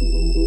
[0.00, 0.43] Música